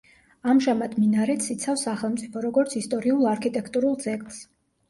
ამჟამად 0.53 0.95
მინარეთს 1.01 1.51
იცავს 1.55 1.83
სახელმწიფო, 1.87 2.43
როგორც 2.47 2.75
ისტორიულ-არქიტექტურულ 2.81 3.99
ძეგლს. 4.09 4.43